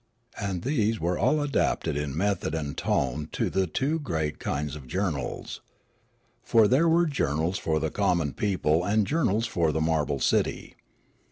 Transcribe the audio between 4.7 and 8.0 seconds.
of journals. For there were journals for the